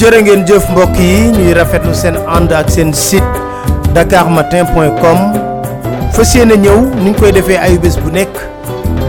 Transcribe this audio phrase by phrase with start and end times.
[0.00, 3.40] jërë ngeen jëf mbokk yi ñuy rafetlu seen ànd ak seen site
[3.92, 5.18] dakarmatin.com
[6.16, 8.32] fas yéene ñëw ni ñu koy defee ayu bés bu nekk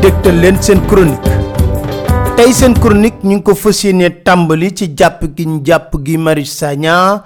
[0.04, 1.32] dégtal leen seen chronique.
[2.36, 7.24] Tey seen chronique ñu ko fas yéene tàmbali ci jàpp gi ñu gi Sagna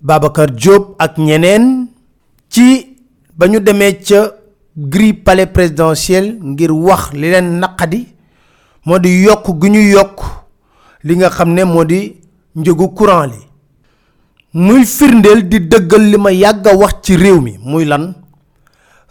[0.00, 1.86] Babacar Diop ak ñeneen
[2.50, 2.96] ci
[3.34, 4.32] ba ñu demee ca
[4.76, 8.06] grille palais présidentiel ngir wax li leen naqadi
[8.84, 9.80] moo di yokk gu ñu
[11.04, 12.21] li nga xam ne moo di
[12.56, 13.38] njëgu courant li.
[14.54, 18.14] Muy firndeel di dëggal li ma yàgg wax ci réew mi muy lan?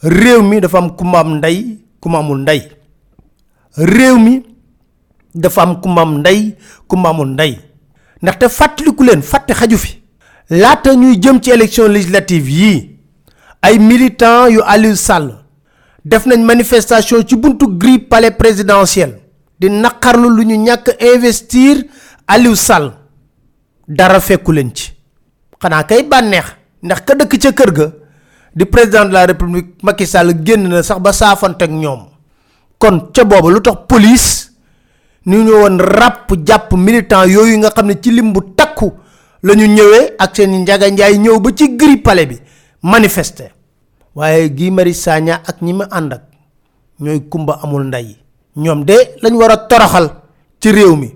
[0.03, 2.61] Réew mi dafa am kumba am ndey kumba amul ndey.
[3.77, 4.43] Réew mi
[5.33, 6.55] dafa am am ndey
[7.25, 7.59] ndey.
[8.21, 10.01] Ndaxte fàttaliku leen fàtte xaju fi.
[10.49, 12.89] Laata ñuy jëm ci élection législative yii
[13.61, 14.95] ay militants yu Aliou
[16.05, 19.19] def nañ manifestation ci buntu grille palais présidentiel
[19.59, 21.85] di naqarlu lu ñu ñàkk investir
[22.27, 22.91] Aliou Sall
[23.97, 24.91] dara fekku leen ci.
[25.61, 26.45] Xanaa kay bànneex
[26.83, 27.87] ndax ka dëkk ca kër ga
[28.55, 32.01] di président de la république Macky Sall génn na sax ba saafante ak ñoom.
[32.77, 34.49] Kon ca lu tax police
[35.25, 38.91] ni ñu woon ràpp jàpp militant yooyu nga xam ne ci lim bu takku
[39.43, 42.37] la ñu ñëwee ak seen njaga njaay ñëw ba ci grille palais bi
[42.81, 43.51] manifester.
[44.15, 46.13] Waaye Guy Marius Sagna ak ñi ma ànd
[47.29, 48.17] kumba amul ndey.
[48.55, 50.09] Ñoom de lañ war a toroxal
[50.59, 51.09] ci réew mi.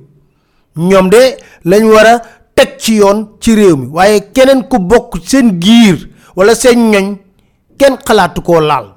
[0.77, 2.21] Ñoom de lañ war a
[2.55, 3.87] teg ci yoon ci réew mi.
[3.91, 7.17] Waaye keneen ku bokk seen giir wala seen ñoñ
[7.77, 8.95] kenn xalaatu koo laal.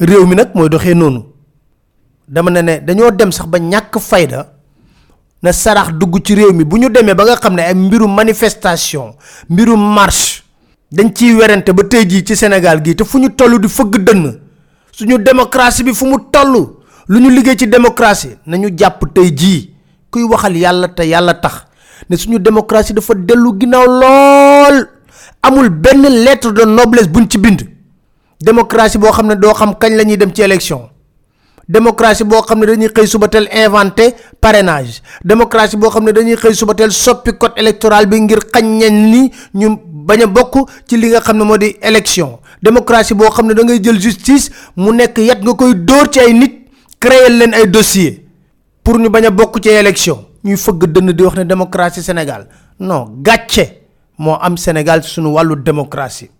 [0.00, 1.24] Réew mi nag mooy doxee noonu.
[2.28, 4.52] Dama ne ne dañoo dem sax ba ñàkk fayda
[5.42, 6.64] na sarax dugg ci réew mi.
[6.64, 9.14] Bu ñu demee ba nga xam ne ay mbiru manifestation
[9.48, 10.42] mbiru marche
[10.90, 12.96] dañ ciy werante ba tey jii ci Sénégal gii.
[12.96, 14.38] Te fu ñu toll di fëgg dënn
[14.92, 16.52] suñu démocratie bi fu mu toll
[17.08, 19.74] lu ñu liggéey ci démocratie nañu jàpp tey jii
[20.10, 21.66] kuy waxal yàlla te yàlla tax
[22.10, 24.88] ne suñu démocratie dafa dellu ginnaaw lool.
[25.42, 27.62] Amul benn lettre de noblesse buñ ci bind.
[28.40, 30.90] Démocratie boo xam ne doo xam kañ la ñuy dem ci élection.
[31.68, 35.00] Démocratie boo xam ne dañuy xëy suba teel inventé parrainage.
[35.24, 39.10] Démocratie boo xam ne dañuy xëy suba teel soppi code électoral bi ngir xañ ñen
[39.10, 40.26] ni ñu bañ a
[40.86, 42.38] ci li nga xam ne moo di élection.
[42.62, 46.18] Démocratie boo xam ne da ngay jël justice mu nekk yat nga koy dóor ci
[46.20, 46.66] ay nit
[46.98, 48.26] créer leen ay dossier
[48.82, 49.30] pour ñu bañ a
[49.62, 52.46] ci élection ñuy fëgg dënn di wax ne démocratie Sénégal.
[52.78, 53.82] Non gàcce
[54.18, 56.30] moo am Sénégal suñu wàllu démocratie.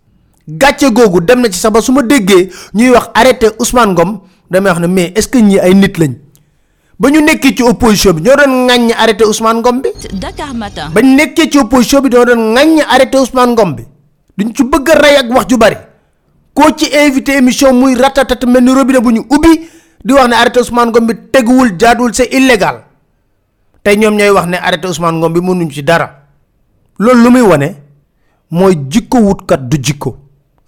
[0.47, 4.19] Gàcce googu dem na ci sax ba su ma déggee ñuy wax arrêté Ousmane Ngom
[4.49, 6.13] damay wax ne mais est-ce que ñii ay nit lañ?
[6.99, 9.89] Ba ñu nekkee ci opposition bi ñoo doon ŋàññi arrêté Ousmane Ngom bi.
[10.13, 10.89] Dakar Matin.
[10.93, 13.83] ba nekkee ci opposition bi ñoo doon ŋàññi arrêté Ousmane Ngom bi.
[14.37, 15.75] Duñ ci bëgg a rey ak wax ju bari.
[16.53, 19.69] Koo ci invité émission muy ratatata mel ni robinet bu ñu ubbi
[20.03, 22.83] di wax ne arrêté Ousmane Ngom bi teguwul jaaduwul c'est illégal
[23.83, 26.09] tey ñoom ñooy wax ne arrêté Ousmane Ngom bi mënuñ ci dara.
[26.99, 27.75] Loolu lu muy wane
[28.51, 30.17] mooy jikko wutkat du jikko.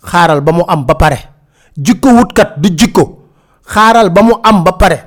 [0.04, 1.18] Xaaral ba mu am ba pare.
[1.78, 3.20] Jikko wutkat du jikko.
[3.68, 4.98] xaaral ba mu am ba pare.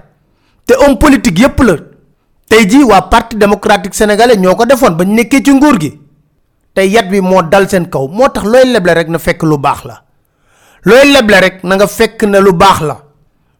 [0.67, 1.75] Te homme politique yépp la.
[2.49, 6.01] Tey jii waa parti démocratique sénégalais ñoo ko defoon ba nekkee ci nguur gi.
[6.75, 8.09] Te yat bi moo dal seen kaw.
[8.33, 10.03] Tax leble rek na fekk lu baax la.
[10.85, 12.97] Looy leble rek na nga fekk ne lu baax la.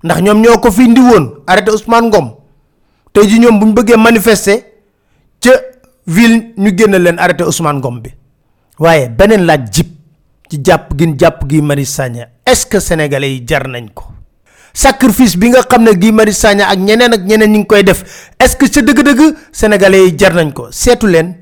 [0.05, 2.46] Ndax ñoom ñoo ko fi indi woon arrêté Ousmane Ngom
[3.17, 4.59] tey jii ñoom bu ñu bëggee manifester
[5.41, 5.53] ca
[6.07, 8.11] ville ñu génn leen arrêté Ousmane Ngom bi.
[8.79, 9.87] Waaye beneen laaj jib
[10.51, 14.05] ci jàpp gin jàpp gi Marius Sagna est-ce que sénégalais yi jar nañ ko.
[14.75, 17.83] sacrifice bi nga xam ne Guy Marius Sagna ak ñeneen ak ñeneen ñi ngi koy
[17.85, 18.05] def
[18.39, 20.69] est-ce que sa dëgg-dëgg sénégalais yi jar nañ ko?
[20.71, 21.35] Seetu leen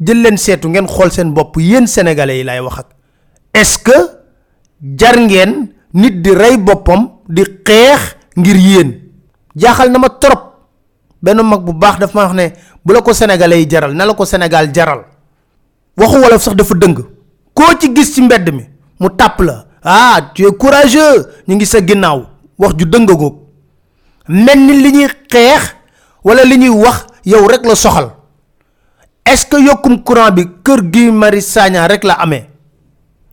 [0.00, 2.86] jël leen seetu ngeen xool seen bopp yéen sénégalais yi lay wax ak.
[3.52, 3.98] Est-ce que
[4.96, 8.90] jar ngeen nit di rey boppam di xeex ngir yéen?
[9.54, 10.49] Jaaxal na ma trop
[11.22, 12.52] benn mag bu baax daf ma wax ne
[12.84, 15.04] bu la ko sénégalais jaral na la ko Sénégal jaral.
[15.96, 16.98] Waxu wolof sax dafa dëng.
[17.54, 18.64] Koo ci gis ci mbedd mi
[18.98, 19.64] mu tàpp la.
[19.82, 22.26] Ah tu es courageux ñu ngi sa ginnaaw.
[22.58, 23.36] Wax ju dëngagoog
[24.28, 25.74] mel ni li ñuy xeex
[26.24, 28.10] wala li ñuy wax yow rek la soxal.
[29.24, 32.46] Est-ce que yokkum courant bi kër Guy Marius Sagna rek la amee?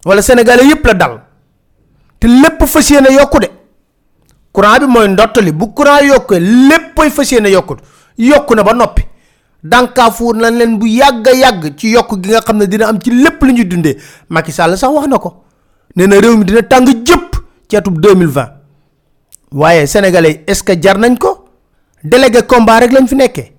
[0.05, 1.21] Wala sénégalais yépp la dal.
[2.19, 3.47] Te lépp fas yéene yokku de
[4.57, 7.49] courant bi mooy ndottali bu courant yokkee léppay fas yéene
[8.55, 8.73] na ba
[10.79, 10.87] bu
[12.65, 13.11] dina am ci
[13.65, 13.97] dundee.
[14.29, 15.07] Macky Sall sax wax
[16.37, 17.35] mi dina tàng jëpp
[17.69, 18.47] ci atub 2020
[19.51, 21.45] waaye sénégalais est-ce que jar nañ ko?
[22.03, 23.53] Délégué combat rek lañ nekkee.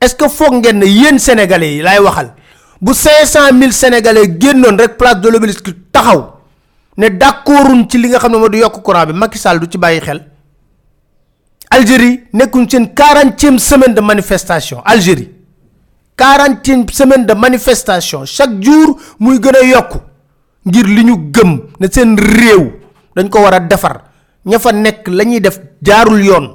[0.00, 0.86] Est-ce que foog ne
[1.18, 2.34] sénégalais yi laay waxal?
[2.80, 6.38] Bu 500000 sénégalais génnoon rek place de l'Obélisque taxaw
[6.96, 8.38] ne d'accorduñ ci li nga xam ne
[8.82, 9.66] courant bi Macky Sall du
[11.70, 14.80] Algérie nekkuñ seen quarantième semaine de manifestation.
[14.84, 15.30] Algérie
[16.16, 18.24] quarantième semaine de manifestation.
[18.24, 19.98] Chaque jour muy gën a yokku
[20.66, 22.72] ngir li ñu gëm ne seen réew
[23.16, 24.04] dañ ko war a defar.
[24.46, 26.46] Ña fa nekk la ñuy def jaarul yoon.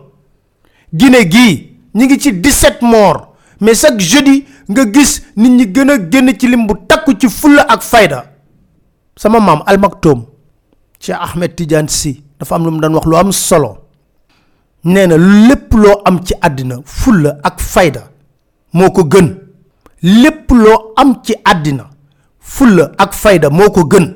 [0.94, 3.27] Guinée gii ñi ngi ci 17 morts.
[3.62, 7.30] Mais chaque jeudi nga gis nit ñi gën a génn ci lim bu takku ci
[7.30, 8.25] fulla ak fayda.
[9.15, 10.25] Sama maam Al Maktoum
[11.00, 13.82] Cheikh Ahmed Tidiane Sy dafa am lu mu daan wax lu am solo
[14.83, 18.01] nee na lépp loo am ci àddina fulla ak fayda
[18.74, 19.35] moo ko gën.
[20.03, 21.85] lépp loo am ci àddina
[22.39, 24.07] fulla ak fayda moo ko gën.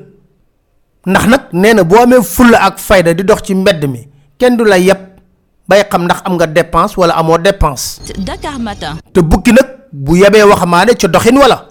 [1.06, 4.56] ndax nag nee na boo amee fulla ak fayda di dox ci mbedd mi kenn
[4.56, 4.98] du la yeb
[5.68, 8.00] bay xam ndax am nga dépense wala amoo dépense.
[8.18, 8.96] Dakar Matin.
[9.12, 11.64] te bukki nag bu yebee waxamaane ca doxin wala.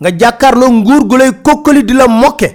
[0.00, 2.48] nga jàkkaarloo nguur gu lay kokkali di la mokke.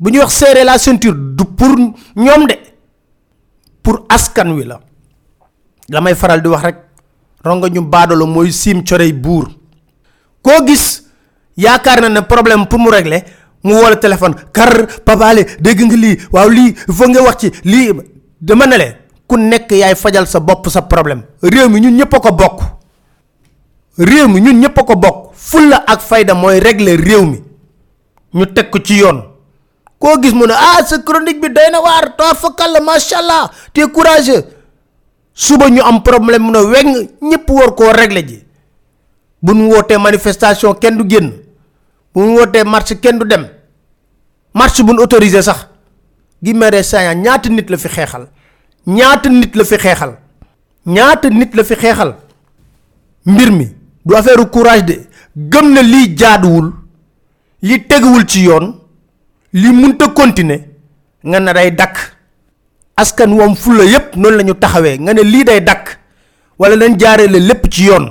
[0.00, 1.76] bu ñuy wax serrer la ceinture du pour
[2.16, 2.54] ñoom de
[3.82, 4.80] pour askan wi la.
[5.88, 6.76] La may faral di wax rek
[7.44, 9.48] ronga ñu baadolo mooy siim corey buur.
[10.42, 11.04] Koo gis
[11.56, 13.24] yaakaar na ne problème pour mu régler
[13.64, 17.92] mu téléphone kar papaale dégg nga lii waaw lii foog nga wax ci lii
[18.40, 18.94] dama ne leen
[19.26, 21.22] ku nekk yaay fajal sa bopp sa problème.
[21.42, 22.60] Réew mi ñun ñëpp ko bokk.
[23.98, 25.30] Réew mi ñun ñëpp ko bokk.
[25.34, 27.42] Fulla ak fayda régler réew mi.
[28.34, 29.29] Ñu teg ci yoon
[30.00, 33.18] koo gis mu ne ah sa chronique bi doy na waar toor fakal la macha
[33.18, 34.44] allah te courageux
[35.34, 36.92] suba ñu am problème mu ne weng
[37.22, 38.38] ñëpp war koo régler ji
[39.42, 41.28] bu ñu wootee manifestation kenn du génn
[42.14, 43.46] bu ñu wootee marche kenn du dem.
[44.54, 45.66] Marche bu ñu autorisé sax
[46.42, 48.26] gi mere saa ñaata nit la fi xeexal
[48.86, 50.16] ñaata nit la fi xeexal
[50.86, 52.14] ñaata nit la fi xeexal
[53.26, 53.66] mbir mi
[54.04, 55.06] du affaire courage de.
[55.36, 56.72] Gëm na lii jaaduwul
[57.62, 58.74] li teguwul ci yoon
[59.52, 60.60] li munta continuer
[61.24, 61.96] nga ne day dakk.
[62.96, 65.98] Askan wam fulla yépp noonu la ñu taxawee nga ne lii day dakk.
[66.58, 68.06] Wala nañ jaaree la lépp ci yoon.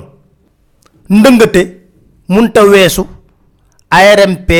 [1.08, 1.62] Ndëngate
[2.28, 3.06] munta weesu
[3.90, 4.50] ARMP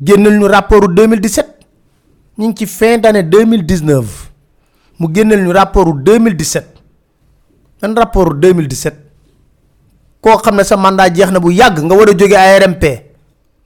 [0.00, 1.46] génnal ñu rapportu 2017
[2.38, 4.30] ñu ngi ci fin d'année 2019
[4.98, 6.64] mu génnal ñu rapportu 2017
[7.82, 8.92] man rapportu 2017
[10.20, 12.84] koo xam ne sa mandat jeex na bu yàgg nga war a ARMP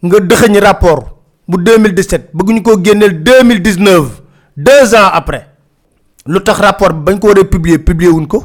[0.04, 1.15] nga dëxëñ rapport
[1.48, 4.22] bu 2017 bëgg ñu ko génneel 2019
[4.56, 5.46] deux ans après.
[6.26, 8.42] Lu rapport bañ ko war a publier publier wuñ ko?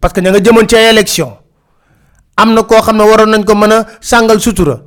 [0.00, 1.36] Parce que ña nga jëmoon ci élection.
[2.36, 4.80] Am na koo xam ne waroon nañ ko mën a sàngal sutura.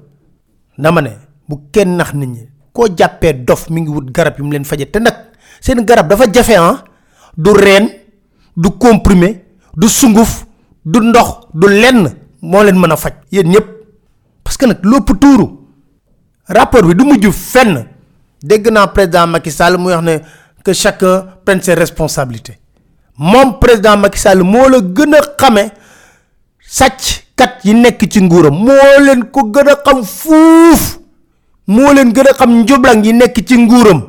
[0.77, 1.09] Dama ne
[1.47, 4.65] bu kenn nax nit ñi koo jàppee dof mi ngi wut garab yu mu leen
[4.65, 4.85] faje.
[4.91, 5.15] Te nag
[5.61, 6.83] seen garab dafa jafe ah.
[7.37, 7.89] Du reen
[8.57, 9.45] du comprimé
[9.75, 10.45] du sunguf
[10.85, 12.09] du ndox du lenn
[12.41, 13.13] leen a faj.
[14.43, 15.54] Parce que nag lépp tuuru
[16.47, 17.85] rapport bi du mujj fenn.
[18.43, 20.17] Dégg naa président Macky Sall ne
[20.63, 22.59] que chacun prenne ses responsabilités.
[23.17, 25.71] Moom président Macky Sall moo la gën a xame
[26.67, 28.53] sàcckat yi nekk ci nguuram.
[28.53, 30.99] Moo leen ko gën a xam fuuf.
[31.67, 34.01] Moo leen gën a xam njublang yi nekk ci nguuram.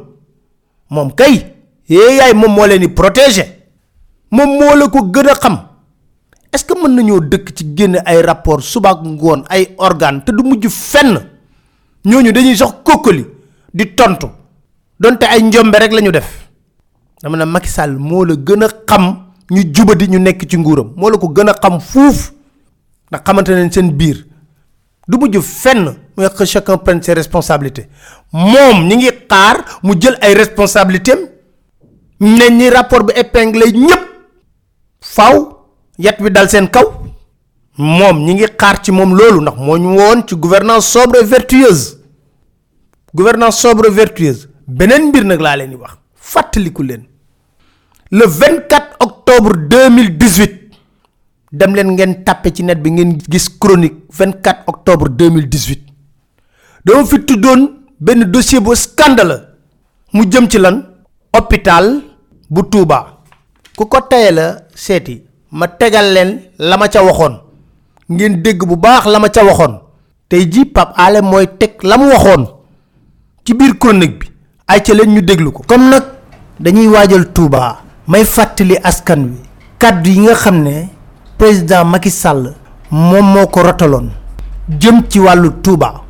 [6.52, 8.60] Est-ce que mën nañoo dëkk rapport
[9.04, 10.42] ngoon ay organe te du
[12.06, 13.24] ñooñu dañuy sax kokkali
[13.74, 14.28] di tontu.
[14.98, 16.48] Donte ay njombe rek la ñu def.
[17.22, 19.04] Dama ne Macky Sall moo la gën a xam
[19.50, 20.92] ñu jubadi ñu nekk ci nguuram.
[20.96, 22.32] Moo la ko gën a xam fuuf.
[23.10, 24.24] Ndax xamante nañ seen biir.
[25.08, 27.88] Du mujj fenn muy que chacun prenne ses responsabilités.
[28.32, 31.18] Moom ñi ngi xaar mu jël ay responsabilités
[32.20, 33.12] ne ñi rapport bi
[35.00, 35.36] faw
[35.98, 36.84] yat wi dal seen kaw
[37.78, 41.96] moom ñi ngi xaar ci moom loolu ndax moo ñu woon ci gouvernance sobre vertueuse.
[43.14, 44.48] Gouvernance sobre vertueuse.
[44.66, 45.96] Beneen mbir nag laa leen wax.
[46.78, 47.04] Leen.
[48.10, 50.70] Le 24 octobre 2018
[51.52, 55.78] dem leen ngeen tàppe ci net bi ngeen gis chronique 24 octobre 2018
[56.84, 57.60] dama fi tuddoon
[58.00, 59.36] benn dossier bu scandale
[60.12, 60.82] mu jëm ci lan?
[61.32, 62.00] Hôpital
[62.50, 63.22] bu Touba.
[63.76, 63.98] Ku ko
[64.32, 65.22] la seeti.
[65.50, 67.45] Ma tegal leen la ma ca waxoon
[68.10, 69.80] ngeen dégg bu baax la ma ca waxoon.
[70.28, 72.46] tey ji Pape Alé mooy teg la mu waxoon
[73.44, 74.26] ci biir chronique bi.
[74.68, 75.62] ay ca leen ñu déglu ko.
[75.66, 76.04] comme nag
[76.60, 77.78] dañuy waajal Touba.
[78.08, 79.36] may fàttali askan wi.
[79.78, 80.88] kàddu yi nga xam ne
[81.38, 82.54] président Macky Sall
[82.90, 84.10] moom moo ko rotaloon.
[84.80, 86.02] jëm ci wàllu Touba.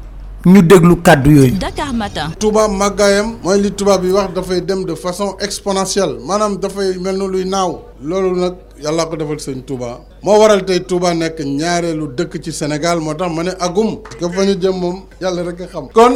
[0.46, 1.58] ñu déglu kàddu yooyu.
[1.58, 2.30] Dakar Matin.
[2.38, 6.18] Touba màggaayam mooy li tubaab yi wax dafay dem de façon exponentielle.
[6.26, 7.80] maanaam dafay mel ni luy naaw.
[8.02, 10.00] loolu nag yàlla ko defal sëñ Touba.
[10.22, 13.98] moo waral tey Touba nekk ñaareelu dëkk ci Sénégal moo tax ma ne agum.
[14.18, 15.88] que fa ñu jëm moom yàlla a xam.
[15.92, 16.14] kon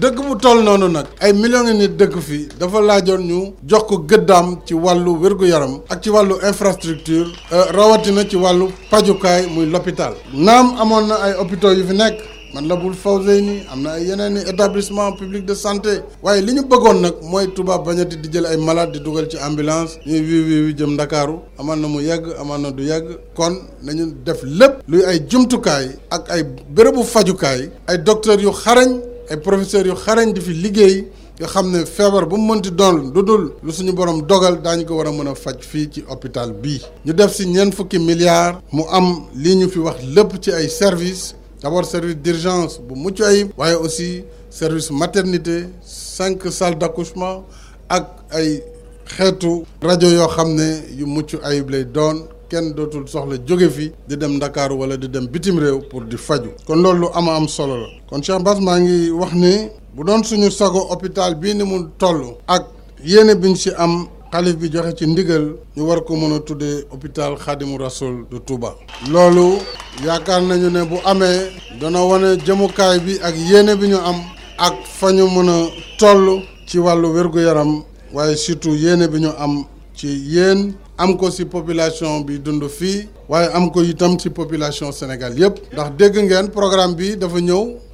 [0.00, 3.82] dëkk bu toll noonu nag ay millions ngi nit dëkk fii dafa laajoon ñu jox
[3.88, 6.06] ko gëddaam ci wàllu wér-gu-yaram ak
[6.50, 7.26] infrastructure
[7.72, 10.14] rawatina ci wàllu pajukaay muy l'hôpital.
[10.32, 11.84] naam amoon na ay hôpitaux yu
[12.54, 13.82] man la bul Fawzeyni am
[14.48, 16.00] établissement public de santé.
[16.22, 19.36] Waaye li ñu bëggoon nag mooy Touba bañati di jël ay malade di dugal ci
[19.38, 19.98] ambulance.
[20.06, 21.38] Ñuy wii wii wi jëm Ndakaaru.
[21.58, 23.06] Amaan mu yàgg amaan du yàgg.
[23.36, 27.70] Kon nañu def lépp luy ay jumtukaay ak ay bérébu fajukaay.
[27.86, 31.04] Ay docteurs yu xarañ ay professeurs yu xarañ di fi liggéey.
[31.40, 31.78] Nga xam ne
[32.26, 33.22] bu mënti doon lu
[33.62, 36.82] lu dogal ko a faj fii ci hôpital bii.
[37.06, 37.38] Ñu def
[37.98, 39.96] milliards mu am ñu fi wax
[40.68, 47.44] services d'abord service d'urgence bu mucc ayib waaye aussi service maternité cinq salles d'accouchement
[47.88, 48.62] ak ay
[49.16, 52.26] xeetu rajo yoo xam ne yu mucc ayib lay doon.
[52.50, 54.40] Kenn dootul soxla jóge fi di dem
[55.88, 56.50] pour di faju.
[56.66, 57.86] Kon loolu lu ama am solo la.
[58.08, 58.78] Kon Cheikh Bass maa
[63.78, 68.26] am xalif bi joxe ci ndigal ñu war ko mën a tuddee hôpital Khadimu Rasoul
[68.30, 68.76] de Touba.
[69.10, 69.58] loolu
[70.04, 74.16] yaakaar nañu ne bu amee dana wane jëmukaay bi ak yéene bi am
[74.58, 75.68] ak fa ñu mën a
[75.98, 76.42] toll
[77.14, 77.82] wér-gu-yaram
[78.12, 79.64] waaye surtout yéene bi am
[79.96, 85.58] ci yéen am ko population bi dund fii waaye am ko itam population Sénégal yépp
[85.72, 87.40] ndax dégg ngeen programme bi dafa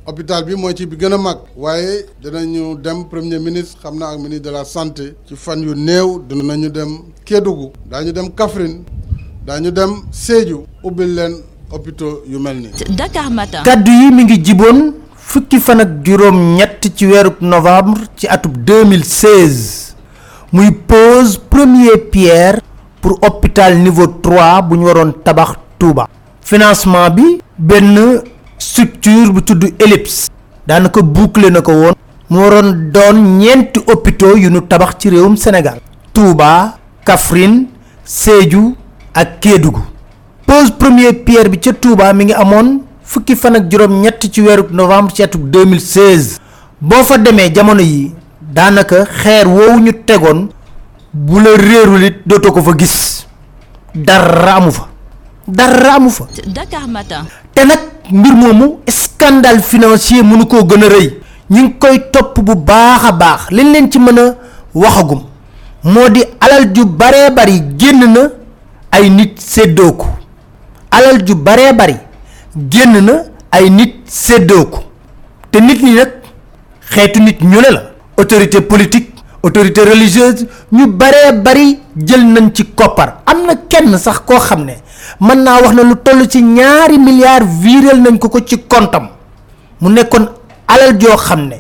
[0.07, 4.13] hôpital bi mooy ci bi gën a mag waaye dinañu dem premier ministre xam naa
[4.15, 8.85] ak ministre de la santé ci fan yu néew dinañu dem Kédougou daañu dem Kaffrine
[9.47, 11.35] daañu dem Sédhiou ubbil leen
[11.73, 13.63] hôpitaux yu mel ni Dakar Matin.
[13.65, 17.07] kaddu yi mi ngi jiboon fukki fan ak juróom ñett ci
[17.41, 19.95] novembre ci atub 2016
[20.53, 22.61] muy pose premier pierre
[23.01, 26.09] pour hôpital niveau 3 bu ñu waroon tabax Touba.
[26.43, 28.23] financement bi benn
[28.59, 30.29] structure bu tudd Ellipse.
[30.67, 31.95] Daanaka boucler na ko woon.
[32.31, 35.79] Mu waroon doon ñeenti hôpitaux yu nu tabax ci réewum Sénégal.
[36.13, 37.67] Touba Kaffrine
[38.05, 38.75] Sédhiou
[39.15, 39.83] ak Kédougou.
[40.47, 44.41] Pose premier pierre bi ca Touba mi ngi amoon fukki fan ak juróom ñett ci
[44.43, 46.39] weeru novembre ci atum 2016
[46.81, 50.49] boo fa demee jamono yi daanaka xeer woowu ñu tegoon
[51.13, 53.27] bu la réerul it dootoo ko fa gis.
[53.95, 54.86] Dara amu fa
[55.49, 56.25] dara amu fa.
[56.47, 57.25] Dakar Matin.
[57.55, 57.79] te nag
[58.11, 61.11] mbir moomu scandale financier mënu koo gën a rëy.
[61.51, 63.41] Ñu ngi koy topp bu baax a baax.
[63.51, 64.35] Liñ leen ci mën a
[64.75, 65.23] waxagum
[65.85, 68.29] moo di alal ju baree bari génn na
[68.91, 70.07] ay nit séddoo ko.
[70.91, 71.97] Alal ju baree bari
[72.71, 73.13] génn na
[73.51, 74.79] ay nit séddoo ko.
[75.51, 76.11] Te nit ñi nag
[76.91, 77.83] xeetu nit ñu ne la.
[78.19, 79.13] Autorité politique
[79.43, 83.23] autorité religieuse ñu baree bari jël nañ ci koppar.
[83.27, 84.75] Am na kenn sax koo xam ne
[85.21, 89.09] mën naa wax na lu toll ci ñaari milliards viréel nañ ko ko ci kontam.
[89.81, 90.27] Mu nekkoon
[90.69, 91.57] alal joo xam ne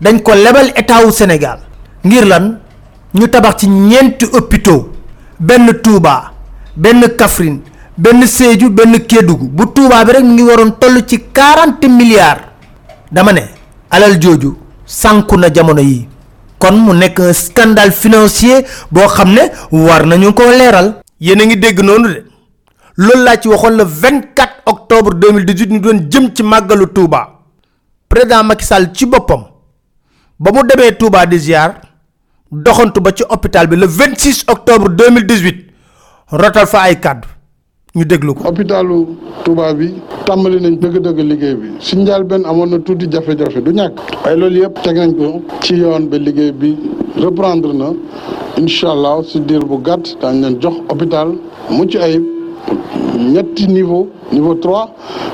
[0.00, 1.58] dañ ko lebal état wu Sénégal.
[2.04, 2.58] Ngir lan?
[3.14, 4.88] Ñu tabax ci ñeenti hôpitaux.
[5.38, 6.32] Benn Touba
[6.76, 7.60] benn Kaffrine
[7.96, 9.48] benn Sédhiou benn Kédougou.
[9.48, 12.42] Bu Touba bi rek ngi waroon toll ci quarante milliards.
[13.10, 13.42] Dama ne
[13.90, 16.08] alal jooju sànku na jamono yi.
[16.58, 20.94] Kon mu nekk un scandale financier boo xam ne war nañu ko leeral.
[21.20, 22.24] Yéen a ngi dégg noonu de
[22.96, 27.20] loolu laa ci waxoon le 24 octobre 2018 ñu doon jëm ci màggalu Touba.
[28.08, 29.42] Président Macky Sall ci boppam
[30.38, 31.80] ba mu demee Touba di ziar
[32.50, 35.66] doxantu ba ci hôpital bi le 26 octobre 2018
[36.32, 37.28] rotal fa ay kàddu
[37.96, 38.44] ñu déglu ko.
[38.48, 39.06] hôpitalu
[39.44, 39.94] Touba bi
[40.26, 41.68] tàmbali nañ dëgg-dëgg liggéey bi.
[41.80, 43.94] Si njaal benn amoon na tuuti jafe-jafe du ñàkk.
[44.24, 46.76] Waaye loolu yëpp teg nañ ko ci yoon ba liggéey bi
[47.16, 47.92] reprendre na.
[48.58, 51.28] Incha allah si diir bu gàtt daañ leen jox hôpital
[51.70, 52.35] mucc ayib
[53.32, 54.88] ñetti niveau niveau trois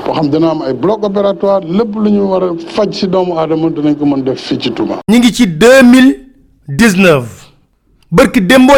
[0.05, 3.33] boo xam dana am ay bloc opératoire lépp lu ñu war a faj doomu
[3.75, 4.71] dinañ ko mën def ci
[5.17, 7.23] ngi ci 2019
[8.11, 8.73] bërki Dembo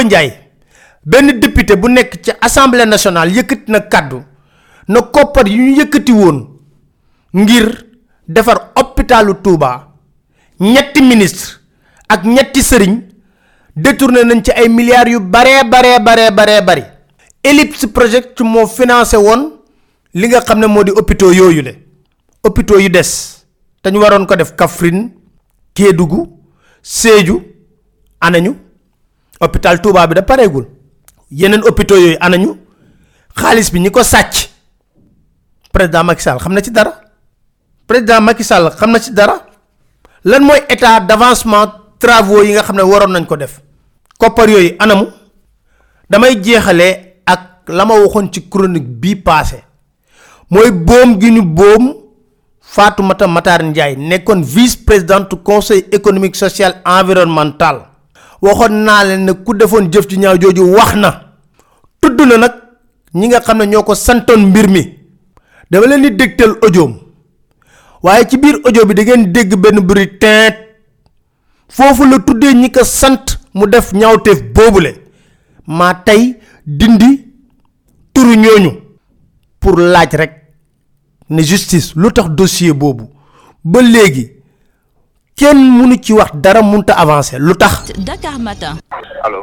[1.40, 4.22] député bu nekk ci assemblée nationale yëkkati na kàddu
[4.88, 5.76] na koppar yu ñu
[6.12, 6.48] woon
[7.34, 7.86] ngir
[8.28, 9.96] defar hôpitalu Touba.
[10.60, 11.60] Ñetti ministre
[12.08, 13.02] ak ñetti sëriñ
[13.76, 16.92] détourné nañ ci ay milliards yu baree
[17.46, 19.42] Ellipse Project moo financé woon
[20.14, 21.74] li nga xam ne moo di hôpitaux yooyu le.
[22.44, 23.46] Hôpitaux yu des.
[23.84, 25.12] Te ñu waroon ko def Kaffrine
[25.76, 26.40] Kédougou
[26.82, 27.42] Sédhiou
[28.20, 28.56] anañu.
[29.40, 30.66] Hôpital Touba bi da pareegul.
[31.30, 32.58] Yeneen hôpitaux yooyu anañu.
[33.38, 34.50] Xaalis bi ko sàcc.
[35.72, 37.00] Président Macky Sall xam na ci dara.
[37.88, 39.46] Président Macky Sall xam na ci dara.
[40.24, 41.68] Lan mooy état d'avancement
[42.00, 43.62] travaux yi nga xam ne waroon nañ ko def.
[44.18, 45.08] Koppar yooyu anamu.
[46.10, 47.05] Damay jeexalee
[47.66, 49.64] ak la ma waxoon ci chronique bii passé
[50.52, 51.94] mooy boom gi ñu boom
[52.76, 57.78] Fatoumata Matar Ndiaye nekkoon vice présidente conseil économique social environnemental.
[58.42, 61.12] Waxoon naa leen ne ku defoon jëf ci ñaaw jooju wax na.
[62.02, 62.52] Tudd na nag
[63.14, 64.84] ñi nga xam ne ñoo ko santoon mbir mi.
[65.72, 66.94] Dama leen di dégtal audioom
[68.04, 70.26] waaye ci audio bi da ngeen dégg benn bruit
[71.70, 72.18] foofu la
[72.54, 74.96] ñi sant mu def ñaawteef boobule.
[76.06, 77.25] Tey dindi
[78.16, 78.72] turu ñooñu
[79.60, 80.34] pour laaj rek
[81.30, 83.10] ne justice lu tax dossier boobu
[83.64, 84.32] ba léegi
[85.36, 86.62] kenn mënu ci wax dara
[86.96, 87.92] avancer lu tax.
[87.98, 88.78] Dakar Matin.
[89.24, 89.42] allo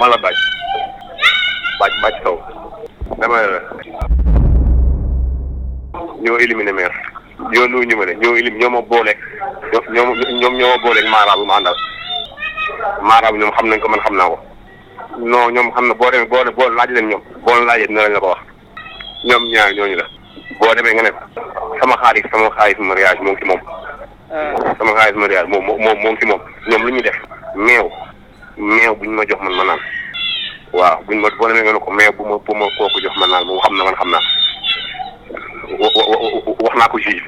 [0.00, 0.34] man la Bac
[1.80, 2.36] Bac Bac Sow.
[3.20, 3.60] Dama la.
[6.22, 6.92] Ñoo éliminé maire.
[7.52, 9.16] Ñoo nuyu ñu ma ne ñoo élim ñoo ma booleeg
[9.92, 11.74] ñoo ñoom ñoo ma booleeg maaraabu ma àndal
[13.02, 14.38] maaraabu ñoom xam nañ ko man xam naa ko
[15.24, 18.12] non ñoom xam na boo demee boo boo laaj leen ñoom boo laajee dina lañ
[18.12, 18.40] la ko wax.
[19.24, 20.04] Ñoom ñaar ñooñu la.
[20.60, 21.10] Boo demee nga ne
[21.80, 23.60] sama xaalis sama xaalis mariage moo ngi ci moom.
[24.78, 26.40] Sama xaalis mariage moom moom moo ngi ci moom.
[26.68, 27.16] Ñoom lu ñuy def
[27.54, 27.90] meew
[28.56, 29.80] meew buñ ma jox man ma naan.
[30.72, 33.14] Waaw buñ ma boo demee nga ne ko meew bu ma bu ma kooku jox
[33.18, 34.24] ma naan moom xam na man xam naa.
[36.60, 37.22] Wax naa ko juge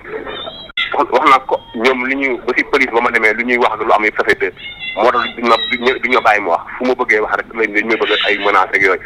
[0.99, 3.77] wax naa ko ñoom li ñuy ba si police ba ma demee lu ñuy wax
[3.81, 4.53] lu am yëpp ça fait deux
[4.97, 5.57] moo tax duñ ma
[6.03, 8.39] duñ ma bàyyi ma wax fu ma bëggee wax rek lañ dañ may bëgg ay
[8.39, 9.01] menaces ak yooyu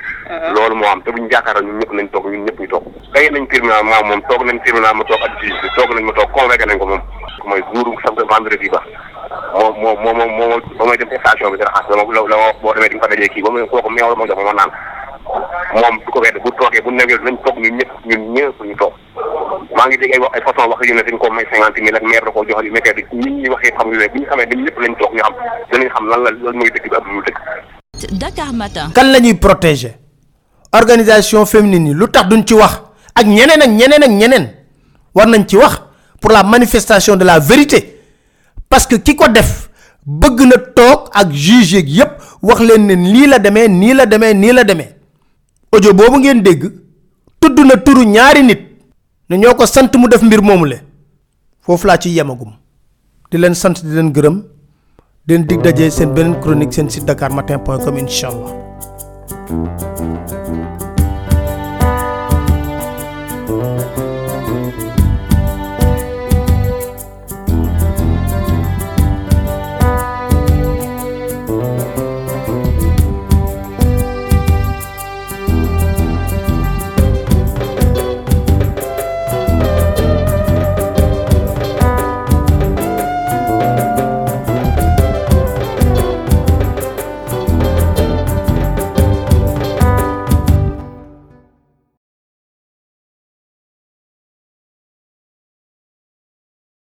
[0.55, 3.31] loolu moo am te buñ jàkkaarloo ñun ñëpp nañ toog ñun ñëpp ñu toog kay
[3.31, 6.13] nañ tribunal maa moom toog nañ tribunal ma toog ak juge bi toog nañ ma
[6.13, 7.03] toog convoqué nañ ko moom
[7.47, 8.83] mooy jour samedi vendredi ba
[9.55, 12.37] moo moo moo moo moo ba may dem station bi di raxas la ma la
[12.37, 14.43] ma boo demee di nga fa dajee kii ba ma kooku meew la ma jox
[14.43, 14.71] ma naan
[15.75, 18.75] moom du ko wedd bu toogee bu newee nañ toog ñun ñëpp ñun ñëpp ñu
[18.77, 18.93] toog.
[19.77, 21.97] Maa ngi dégg ay wax ay façon wax yu ne dañ ko may cinquante mille
[21.97, 24.19] ak maire da koo jox yu nekkee di nit ñi waxee xam yu ne bu
[24.21, 25.35] ñu xamee dañ ñëpp lañ toog ñu xam
[25.73, 27.39] danañ xam lan la lan mooy dëgg bi ak lu dëgg
[28.13, 28.91] Dakar Matin.
[28.95, 29.97] kan la ñuy protéger?
[30.73, 32.83] Organisation féminine yi lu tax duñ ci wax?
[33.15, 34.47] Ak ñeneen ak ñeneen ak ñeneen.
[35.15, 35.81] War nañ ci wax
[36.21, 38.01] pour la manifestation de la vérité.
[38.69, 39.71] Parce que ki ko def
[40.07, 44.53] bëgg na toog ak juge yépp wax leen ne la demee nii la demee nii
[44.53, 44.96] la demee
[45.77, 46.63] audio boobu ngeen dégg
[47.41, 48.61] tudd na turu ñaari nit
[49.29, 50.79] ne ñoo ko sant mu def mbir moomu le.
[51.65, 52.53] Foofu laa ci yemagum.
[53.31, 54.37] Di leen sant di leen gërëm.
[55.27, 58.53] Di leen dig daje seen beneen chronique seen site dakar matin point com allah.
[59.49, 59.69] thank
[63.99, 64.06] you